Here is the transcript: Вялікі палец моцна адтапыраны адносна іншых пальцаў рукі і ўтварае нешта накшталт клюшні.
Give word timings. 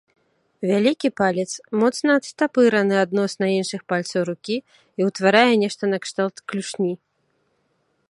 Вялікі 0.69 1.09
палец 1.19 1.45
моцна 1.81 2.09
адтапыраны 2.21 2.95
адносна 3.05 3.45
іншых 3.59 3.81
пальцаў 3.95 4.21
рукі 4.33 4.57
і 4.61 5.01
ўтварае 5.11 5.49
нешта 5.65 5.83
накшталт 5.97 6.37
клюшні. 6.53 6.93